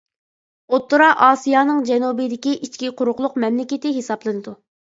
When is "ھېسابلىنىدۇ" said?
4.03-4.59